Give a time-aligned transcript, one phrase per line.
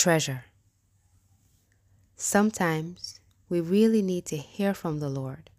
[0.00, 0.46] treasure.
[2.16, 3.20] Sometimes
[3.50, 5.50] we really need to hear from the Lord.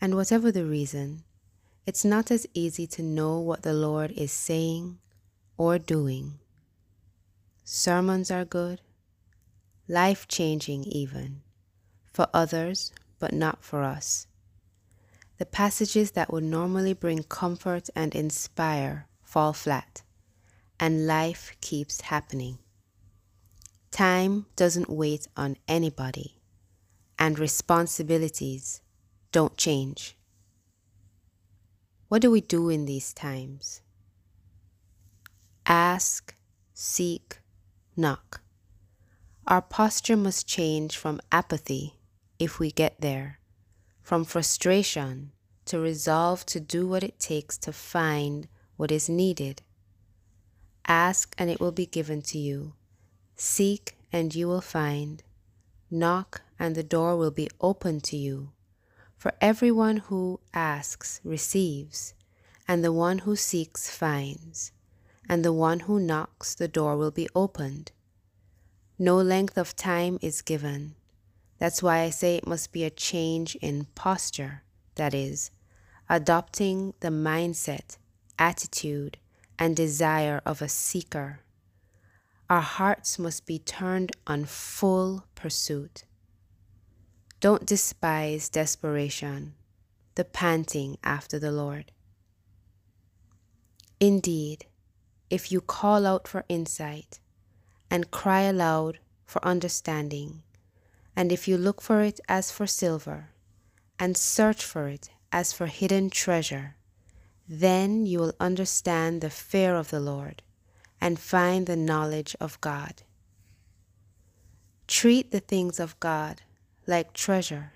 [0.00, 1.24] And whatever the reason,
[1.84, 4.98] it's not as easy to know what the Lord is saying
[5.58, 6.38] or doing.
[7.64, 8.80] Sermons are good,
[9.88, 11.42] life changing even,
[12.14, 14.26] for others, but not for us.
[15.36, 20.00] The passages that would normally bring comfort and inspire fall flat,
[20.80, 22.56] and life keeps happening.
[23.94, 26.40] Time doesn't wait on anybody,
[27.16, 28.80] and responsibilities
[29.30, 30.16] don't change.
[32.08, 33.82] What do we do in these times?
[35.64, 36.34] Ask,
[36.72, 37.38] seek,
[37.96, 38.40] knock.
[39.46, 41.94] Our posture must change from apathy
[42.40, 43.38] if we get there,
[44.02, 45.30] from frustration
[45.66, 49.62] to resolve to do what it takes to find what is needed.
[50.84, 52.72] Ask and it will be given to you.
[53.36, 55.22] Seek and you will find.
[55.90, 58.50] Knock and the door will be opened to you.
[59.16, 62.14] For everyone who asks receives,
[62.68, 64.72] and the one who seeks finds,
[65.28, 67.92] and the one who knocks the door will be opened.
[68.98, 70.94] No length of time is given.
[71.58, 74.62] That's why I say it must be a change in posture,
[74.96, 75.50] that is,
[76.08, 77.96] adopting the mindset,
[78.38, 79.18] attitude,
[79.58, 81.40] and desire of a seeker.
[82.54, 86.04] Our hearts must be turned on full pursuit.
[87.40, 89.54] Don't despise desperation,
[90.14, 91.90] the panting after the Lord.
[93.98, 94.66] Indeed,
[95.30, 97.18] if you call out for insight
[97.90, 100.44] and cry aloud for understanding,
[101.16, 103.30] and if you look for it as for silver
[103.98, 106.76] and search for it as for hidden treasure,
[107.48, 110.44] then you will understand the fear of the Lord
[111.04, 113.02] and find the knowledge of God.
[114.86, 116.40] Treat the things of God
[116.86, 117.74] like treasure,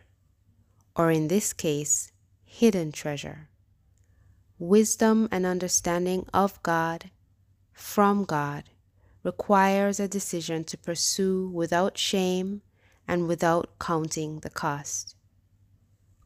[0.96, 2.10] or in this case,
[2.46, 3.50] hidden treasure.
[4.58, 7.10] Wisdom and understanding of God
[7.74, 8.64] from God
[9.22, 12.62] requires a decision to pursue without shame
[13.06, 15.16] and without counting the cost.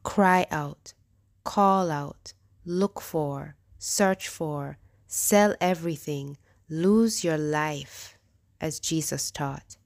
[0.04, 0.94] Cry out,
[1.42, 2.32] call out,
[2.64, 6.38] look for, search for, sell everything,
[6.72, 8.16] lose your life,
[8.59, 9.77] as Jesus taught.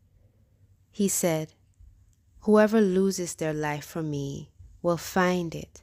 [0.92, 1.52] He said,
[2.42, 4.52] Whoever loses their life for me
[4.82, 5.82] will find it.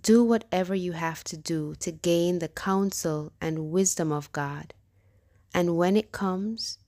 [0.00, 4.74] Do whatever you have to do to gain the counsel and wisdom of God.
[5.52, 6.78] And when it comes,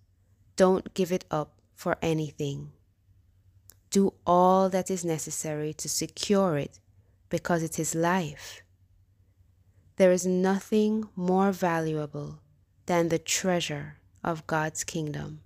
[0.54, 2.70] don't give it up for anything.
[3.90, 6.78] Do all that is necessary to secure it
[7.30, 8.62] because it is life.
[9.96, 12.38] There is nothing more valuable
[12.90, 15.42] than the treasure of God's kingdom.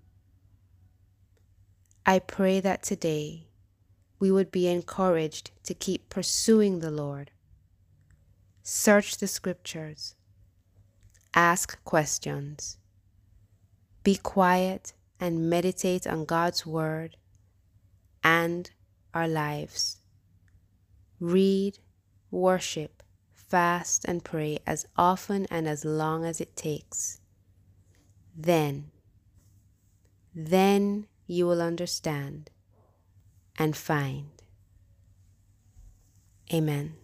[2.07, 3.49] I pray that today
[4.19, 7.33] we would be encouraged to keep pursuing the Lord.
[8.63, 10.15] Search the scriptures.
[11.35, 12.79] Ask questions.
[14.05, 17.19] Be quiet and meditate on God's word
[18.23, 18.71] and
[19.13, 20.01] our lives.
[21.21, 21.79] Read,
[22.31, 23.03] worship,
[23.35, 27.21] fast, and pray as often and as long as it takes.
[28.37, 28.91] Then,
[30.35, 32.51] then you will understand
[33.59, 34.31] and find.
[36.53, 36.95] Amen.